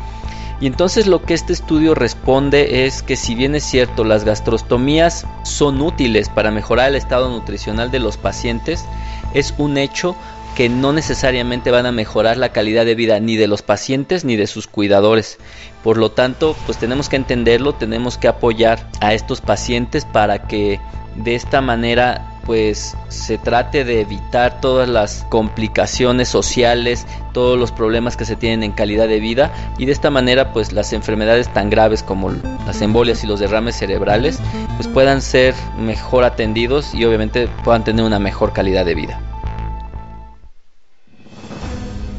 Y 0.61 0.67
entonces 0.67 1.07
lo 1.07 1.23
que 1.23 1.33
este 1.33 1.55
estudio 1.55 1.95
responde 1.95 2.85
es 2.85 3.03
que 3.03 3.17
si 3.17 3.35
bien 3.35 3.55
es 3.55 3.65
cierto 3.65 4.05
las 4.05 4.25
gastrostomías 4.25 5.27
son 5.45 5.81
útiles 5.81 6.29
para 6.29 6.51
mejorar 6.51 6.91
el 6.91 6.97
estado 6.97 7.31
nutricional 7.31 7.91
de 7.91 8.01
los 8.01 8.19
pacientes, 8.19 8.85
es 9.33 9.55
un 9.57 9.79
hecho 9.79 10.15
que 10.59 10.69
no 10.69 10.93
necesariamente 10.93 11.71
van 11.71 11.87
a 11.87 11.93
mejorar 11.93 12.37
la 12.37 12.49
calidad 12.49 12.85
de 12.85 12.97
vida 12.97 13.21
ni 13.21 13.37
de 13.37 13.47
los 13.47 13.63
pacientes 13.63 14.25
ni 14.25 14.35
de 14.35 14.49
sus 14.49 14.67
cuidadores. 14.67 15.39
Por 15.85 15.99
lo 15.99 16.11
tanto, 16.11 16.57
pues 16.67 16.79
tenemos 16.79 17.09
que 17.09 17.15
entenderlo, 17.15 17.77
tenemos 17.77 18.19
que 18.19 18.27
apoyar 18.27 18.91
a 19.01 19.15
estos 19.15 19.41
pacientes 19.41 20.05
para 20.05 20.49
que 20.49 20.81
de 21.15 21.37
esta 21.37 21.61
manera 21.61 22.41
pues 22.45 22.97
se 23.07 23.39
trate 23.39 23.85
de 23.85 24.01
evitar 24.01 24.61
todas 24.61 24.89
las 24.89 25.25
complicaciones 25.29 26.29
sociales, 26.29 27.07
todos 27.33 27.57
los 27.57 27.71
problemas 27.71 28.17
que 28.17 28.25
se 28.25 28.35
tienen 28.35 28.65
en 28.65 28.73
calidad 28.73 29.07
de 29.07 29.21
vida 29.21 29.53
y 29.79 29.87
de 29.87 29.93
esta 29.93 30.11
manera 30.11 30.53
pues 30.53 30.73
las 30.73 30.93
enfermedades 30.93 31.47
tan 31.53 31.71
graves 31.71 32.03
como 32.03 32.33
las 32.67 32.83
embolias 32.83 33.23
y 33.23 33.29
los 33.29 33.39
derrames 33.39 33.77
cerebrales 33.77 34.41
pues 34.75 34.89
puedan 34.89 35.23
ser 35.23 35.55
mejor 35.79 36.25
atendidos 36.25 36.97
y 36.97 37.05
obviamente 37.05 37.47
puedan 37.63 37.85
tener 37.85 38.05
una 38.05 38.19
mejor 38.19 38.53
calidad 38.53 38.85
de 38.85 38.97
vida. 38.97 39.28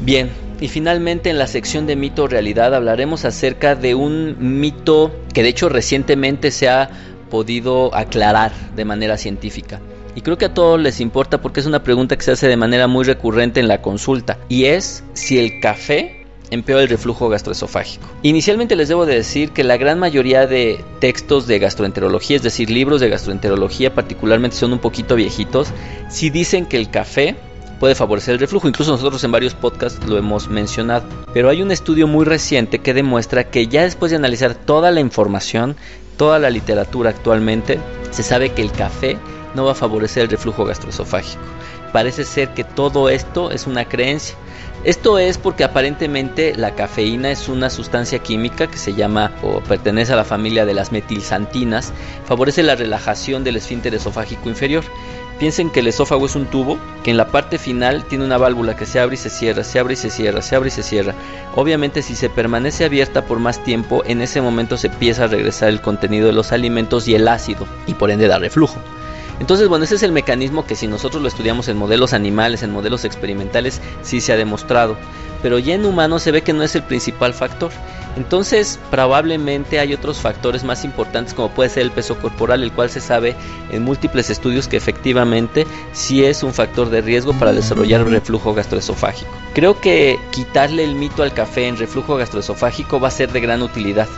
Bien, 0.02 0.30
y 0.60 0.68
finalmente 0.68 1.28
en 1.28 1.38
la 1.38 1.46
sección 1.46 1.86
de 1.86 1.94
mito 1.94 2.26
realidad 2.26 2.74
hablaremos 2.74 3.26
acerca 3.26 3.74
de 3.74 3.94
un 3.94 4.36
mito 4.38 5.12
que 5.34 5.42
de 5.42 5.50
hecho 5.50 5.68
recientemente 5.68 6.50
se 6.50 6.68
ha 6.70 6.90
podido 7.30 7.94
aclarar 7.94 8.52
de 8.74 8.84
manera 8.86 9.18
científica. 9.18 9.80
Y 10.14 10.22
creo 10.22 10.38
que 10.38 10.46
a 10.46 10.54
todos 10.54 10.80
les 10.80 11.00
importa 11.00 11.40
porque 11.40 11.60
es 11.60 11.66
una 11.66 11.82
pregunta 11.82 12.16
que 12.16 12.24
se 12.24 12.32
hace 12.32 12.48
de 12.48 12.56
manera 12.56 12.88
muy 12.88 13.04
recurrente 13.04 13.60
en 13.60 13.68
la 13.68 13.80
consulta. 13.82 14.38
Y 14.48 14.64
es 14.64 15.04
si 15.12 15.38
el 15.38 15.60
café 15.60 16.26
empeora 16.50 16.82
el 16.82 16.88
reflujo 16.88 17.28
gastroesofágico. 17.28 18.08
Inicialmente 18.22 18.76
les 18.76 18.88
debo 18.88 19.06
de 19.06 19.14
decir 19.14 19.50
que 19.50 19.64
la 19.64 19.76
gran 19.76 19.98
mayoría 19.98 20.46
de 20.46 20.82
textos 20.98 21.46
de 21.46 21.58
gastroenterología, 21.58 22.36
es 22.36 22.42
decir, 22.42 22.70
libros 22.70 23.00
de 23.00 23.08
gastroenterología 23.08 23.94
particularmente 23.94 24.56
son 24.56 24.72
un 24.72 24.80
poquito 24.80 25.14
viejitos, 25.14 25.68
si 26.08 26.30
dicen 26.30 26.66
que 26.66 26.76
el 26.76 26.90
café 26.90 27.36
puede 27.80 27.96
favorecer 27.96 28.34
el 28.34 28.40
reflujo. 28.40 28.68
Incluso 28.68 28.92
nosotros 28.92 29.24
en 29.24 29.32
varios 29.32 29.54
podcasts 29.54 30.06
lo 30.06 30.16
hemos 30.16 30.48
mencionado. 30.48 31.04
Pero 31.32 31.48
hay 31.48 31.62
un 31.62 31.72
estudio 31.72 32.06
muy 32.06 32.24
reciente 32.24 32.78
que 32.78 32.94
demuestra 32.94 33.50
que 33.50 33.66
ya 33.66 33.82
después 33.82 34.10
de 34.10 34.16
analizar 34.16 34.54
toda 34.54 34.92
la 34.92 35.00
información, 35.00 35.74
toda 36.16 36.38
la 36.38 36.50
literatura 36.50 37.10
actualmente, 37.10 37.80
se 38.10 38.22
sabe 38.22 38.52
que 38.52 38.62
el 38.62 38.70
café 38.70 39.16
no 39.54 39.64
va 39.64 39.72
a 39.72 39.74
favorecer 39.74 40.24
el 40.24 40.28
reflujo 40.28 40.64
gastroesofágico. 40.64 41.42
Parece 41.92 42.24
ser 42.24 42.50
que 42.50 42.62
todo 42.62 43.08
esto 43.08 43.50
es 43.50 43.66
una 43.66 43.86
creencia. 43.86 44.36
Esto 44.84 45.18
es 45.18 45.36
porque 45.36 45.64
aparentemente 45.64 46.54
la 46.56 46.74
cafeína 46.74 47.30
es 47.30 47.48
una 47.48 47.68
sustancia 47.68 48.20
química 48.20 48.66
que 48.66 48.78
se 48.78 48.94
llama 48.94 49.32
o 49.42 49.60
pertenece 49.60 50.14
a 50.14 50.16
la 50.16 50.24
familia 50.24 50.64
de 50.64 50.72
las 50.72 50.90
metilsantinas, 50.90 51.92
favorece 52.24 52.62
la 52.62 52.76
relajación 52.76 53.44
del 53.44 53.56
esfínter 53.56 53.94
esofágico 53.94 54.48
inferior. 54.48 54.84
Piensen 55.40 55.70
que 55.70 55.80
el 55.80 55.86
esófago 55.86 56.26
es 56.26 56.36
un 56.36 56.44
tubo 56.44 56.78
que 57.02 57.10
en 57.10 57.16
la 57.16 57.28
parte 57.28 57.56
final 57.56 58.04
tiene 58.04 58.26
una 58.26 58.36
válvula 58.36 58.76
que 58.76 58.84
se 58.84 59.00
abre 59.00 59.14
y 59.14 59.16
se 59.16 59.30
cierra, 59.30 59.64
se 59.64 59.78
abre 59.78 59.94
y 59.94 59.96
se 59.96 60.10
cierra, 60.10 60.42
se 60.42 60.54
abre 60.54 60.68
y 60.68 60.70
se 60.70 60.82
cierra. 60.82 61.14
Obviamente 61.56 62.02
si 62.02 62.14
se 62.14 62.28
permanece 62.28 62.84
abierta 62.84 63.24
por 63.24 63.38
más 63.38 63.64
tiempo, 63.64 64.02
en 64.04 64.20
ese 64.20 64.42
momento 64.42 64.76
se 64.76 64.88
empieza 64.88 65.24
a 65.24 65.28
regresar 65.28 65.70
el 65.70 65.80
contenido 65.80 66.26
de 66.26 66.34
los 66.34 66.52
alimentos 66.52 67.08
y 67.08 67.14
el 67.14 67.26
ácido 67.26 67.66
y 67.86 67.94
por 67.94 68.10
ende 68.10 68.28
da 68.28 68.38
reflujo. 68.38 68.78
Entonces, 69.40 69.68
bueno, 69.68 69.84
ese 69.84 69.94
es 69.94 70.02
el 70.02 70.12
mecanismo 70.12 70.66
que 70.66 70.76
si 70.76 70.86
nosotros 70.86 71.22
lo 71.22 71.28
estudiamos 71.28 71.68
en 71.68 71.78
modelos 71.78 72.12
animales, 72.12 72.62
en 72.62 72.70
modelos 72.70 73.04
experimentales, 73.04 73.80
sí 74.02 74.20
se 74.20 74.32
ha 74.32 74.36
demostrado. 74.36 74.96
Pero 75.42 75.58
ya 75.58 75.74
en 75.74 75.86
humanos 75.86 76.22
se 76.22 76.30
ve 76.30 76.42
que 76.42 76.52
no 76.52 76.62
es 76.62 76.74
el 76.74 76.82
principal 76.82 77.32
factor. 77.32 77.70
Entonces, 78.16 78.78
probablemente 78.90 79.80
hay 79.80 79.94
otros 79.94 80.18
factores 80.18 80.62
más 80.62 80.84
importantes 80.84 81.32
como 81.32 81.48
puede 81.48 81.70
ser 81.70 81.84
el 81.84 81.90
peso 81.90 82.18
corporal, 82.18 82.62
el 82.62 82.72
cual 82.72 82.90
se 82.90 83.00
sabe 83.00 83.34
en 83.70 83.82
múltiples 83.82 84.28
estudios 84.28 84.68
que 84.68 84.76
efectivamente 84.76 85.66
sí 85.92 86.22
es 86.22 86.42
un 86.42 86.52
factor 86.52 86.90
de 86.90 87.00
riesgo 87.00 87.32
para 87.32 87.54
desarrollar 87.54 88.06
reflujo 88.06 88.52
gastroesofágico. 88.52 89.30
Creo 89.54 89.80
que 89.80 90.18
quitarle 90.32 90.84
el 90.84 90.96
mito 90.96 91.22
al 91.22 91.32
café 91.32 91.68
en 91.68 91.78
reflujo 91.78 92.16
gastroesofágico 92.16 93.00
va 93.00 93.08
a 93.08 93.12
ser 93.12 93.32
de 93.32 93.40
gran 93.40 93.62
utilidad 93.62 94.08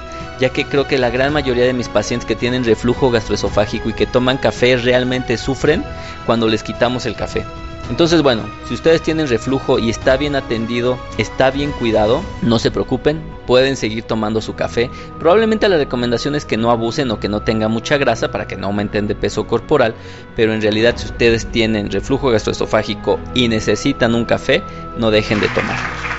ya 0.43 0.49
que 0.49 0.65
creo 0.65 0.89
que 0.89 0.99
la 0.99 1.09
gran 1.09 1.33
mayoría 1.33 1.65
de 1.65 1.73
mis 1.73 1.89
pacientes 1.89 2.27
que 2.27 2.35
tienen 2.35 2.65
reflujo 2.65 3.13
gastroesofágico 3.13 3.89
y 3.89 3.93
que 3.93 4.09
toman 4.09 4.39
café 4.39 4.77
realmente 4.77 5.39
sufren 5.39 5.85
cuando 6.27 6.49
les 6.49 6.65
quitamos 6.65 7.07
el 7.07 7.15
café. 7.15 7.45
Entonces, 7.89 8.23
bueno, 8.23 8.43
si 8.67 8.75
ustedes 8.75 9.03
tienen 9.03 9.29
reflujo 9.29 9.79
y 9.79 9.89
está 9.89 10.17
bien 10.17 10.35
atendido, 10.35 10.99
está 11.17 11.53
bien 11.53 11.71
cuidado, 11.71 12.23
no 12.43 12.59
se 12.59 12.73
preocupen, 12.73 13.23
pueden 13.47 13.77
seguir 13.77 14.03
tomando 14.03 14.41
su 14.41 14.57
café. 14.57 14.91
Probablemente 15.21 15.69
la 15.69 15.77
recomendación 15.77 16.35
es 16.35 16.45
que 16.45 16.57
no 16.57 16.73
abusen 16.73 17.13
o 17.13 17.21
que 17.21 17.29
no 17.29 17.43
tengan 17.43 17.71
mucha 17.71 17.97
grasa 17.97 18.33
para 18.33 18.49
que 18.49 18.57
no 18.57 18.67
aumenten 18.67 19.07
de 19.07 19.15
peso 19.15 19.47
corporal, 19.47 19.95
pero 20.35 20.53
en 20.53 20.61
realidad 20.61 20.95
si 20.97 21.07
ustedes 21.07 21.47
tienen 21.53 21.89
reflujo 21.89 22.31
gastroesofágico 22.31 23.21
y 23.33 23.47
necesitan 23.47 24.17
un 24.17 24.25
café, 24.25 24.61
no 24.97 25.13
dejen 25.13 25.39
de 25.39 25.47
tomarlo. 25.51 26.12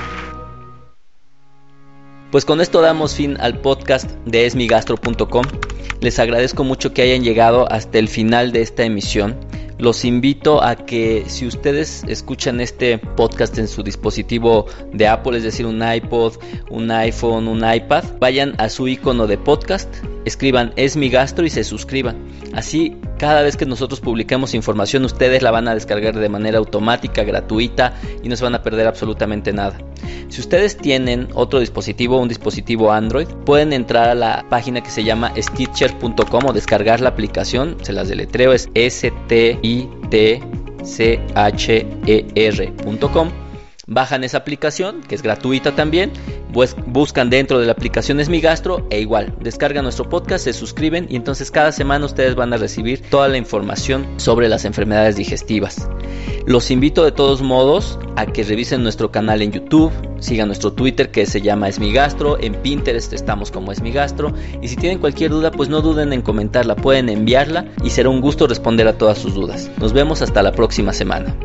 Pues 2.33 2.45
con 2.45 2.61
esto 2.61 2.81
damos 2.81 3.13
fin 3.13 3.37
al 3.39 3.59
podcast 3.59 4.09
de 4.25 4.47
esmigastro.com. 4.47 5.45
Les 6.01 6.17
agradezco 6.17 6.63
mucho 6.63 6.91
que 6.91 7.03
hayan 7.03 7.23
llegado 7.23 7.71
hasta 7.71 7.99
el 7.99 8.07
final 8.07 8.51
de 8.51 8.63
esta 8.63 8.83
emisión. 8.83 9.35
Los 9.77 10.03
invito 10.03 10.63
a 10.63 10.75
que 10.75 11.25
si 11.27 11.45
ustedes 11.45 12.03
escuchan 12.07 12.59
este 12.59 12.97
podcast 12.97 13.55
en 13.59 13.67
su 13.67 13.83
dispositivo 13.83 14.65
de 14.91 15.07
Apple, 15.07 15.37
es 15.37 15.43
decir, 15.43 15.67
un 15.67 15.83
iPod, 15.87 16.33
un 16.71 16.89
iPhone, 16.89 17.47
un 17.47 17.71
iPad, 17.71 18.03
vayan 18.19 18.55
a 18.57 18.67
su 18.69 18.87
icono 18.87 19.27
de 19.27 19.37
podcast, 19.37 19.93
escriban 20.25 20.73
es 20.75 20.97
mi 20.97 21.09
gastro 21.09 21.45
y 21.45 21.51
se 21.51 21.63
suscriban. 21.63 22.17
Así 22.53 22.95
cada 23.17 23.41
vez 23.41 23.57
que 23.57 23.65
nosotros 23.65 23.99
publiquemos 23.99 24.53
información 24.53 25.05
ustedes 25.05 25.41
la 25.41 25.51
van 25.51 25.67
a 25.67 25.73
descargar 25.73 26.17
de 26.17 26.29
manera 26.29 26.57
automática, 26.57 27.23
gratuita 27.23 27.93
y 28.21 28.29
no 28.29 28.35
se 28.35 28.43
van 28.43 28.55
a 28.55 28.61
perder 28.61 28.87
absolutamente 28.87 29.53
nada. 29.53 29.77
Si 30.29 30.41
ustedes 30.41 30.77
tienen 30.77 31.27
otro 31.33 31.59
dispositivo, 31.59 32.19
un 32.19 32.27
dispositivo 32.27 32.91
Android, 32.91 33.27
pueden 33.45 33.71
entrar 33.71 34.09
a 34.09 34.15
la 34.15 34.45
página 34.49 34.81
que 34.81 34.89
se 34.89 35.03
llama 35.03 35.31
stitcher.com 35.37 36.45
o 36.45 36.53
descargar 36.53 37.01
la 37.01 37.09
aplicación, 37.09 37.77
se 37.81 37.93
las 37.93 38.09
deletreo 38.09 38.53
es 38.53 38.69
s 38.73 39.11
Bajan 43.85 44.23
esa 44.23 44.37
aplicación, 44.37 45.01
que 45.01 45.13
es 45.13 45.21
gratuita 45.21 45.75
también, 45.75 46.13
pues 46.53 46.73
buscan 46.85 47.29
dentro 47.29 47.59
de 47.59 47.65
la 47.65 47.73
aplicación 47.73 48.21
Es 48.21 48.29
Mi 48.29 48.39
Gastro 48.39 48.87
e 48.89 49.01
igual, 49.01 49.35
descargan 49.41 49.83
nuestro 49.83 50.07
podcast, 50.07 50.45
se 50.45 50.53
suscriben 50.53 51.05
y 51.09 51.17
entonces 51.17 51.51
cada 51.51 51.73
semana 51.73 52.05
ustedes 52.05 52.35
van 52.35 52.53
a 52.53 52.57
recibir 52.57 53.01
toda 53.09 53.27
la 53.27 53.37
información 53.37 54.07
sobre 54.15 54.47
las 54.47 54.63
enfermedades 54.63 55.17
digestivas. 55.17 55.89
Los 56.45 56.71
invito 56.71 57.03
de 57.03 57.11
todos 57.11 57.41
modos 57.41 57.99
a 58.15 58.25
que 58.25 58.43
revisen 58.43 58.83
nuestro 58.83 59.11
canal 59.11 59.41
en 59.41 59.51
YouTube, 59.51 59.91
sigan 60.19 60.47
nuestro 60.47 60.71
Twitter 60.71 61.11
que 61.11 61.25
se 61.25 61.41
llama 61.41 61.67
Es 61.67 61.79
Mi 61.79 61.91
Gastro, 61.91 62.39
en 62.39 62.55
Pinterest 62.55 63.11
estamos 63.11 63.51
como 63.51 63.73
Es 63.73 63.81
Mi 63.81 63.91
Gastro 63.91 64.33
y 64.61 64.69
si 64.69 64.77
tienen 64.77 64.99
cualquier 64.99 65.31
duda 65.31 65.51
pues 65.51 65.67
no 65.67 65.81
duden 65.81 66.13
en 66.13 66.21
comentarla, 66.21 66.77
pueden 66.77 67.09
enviarla 67.09 67.65
y 67.83 67.89
será 67.89 68.07
un 68.07 68.21
gusto 68.21 68.47
responder 68.47 68.87
a 68.87 68.97
todas 68.97 69.17
sus 69.17 69.33
dudas. 69.33 69.69
Nos 69.77 69.91
vemos 69.91 70.21
hasta 70.21 70.41
la 70.41 70.53
próxima 70.53 70.93
semana. 70.93 71.35